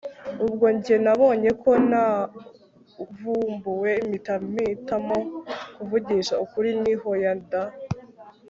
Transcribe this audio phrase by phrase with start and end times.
[0.45, 5.17] ubwo njye nabonye ko navumbuwe mpita mpitamo
[5.75, 7.63] kuvugisha ukuri nti hoya da